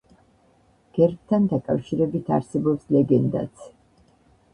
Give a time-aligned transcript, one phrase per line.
[0.97, 3.69] გერბთან დაკავშირებით არსებობს ლეგენდაც.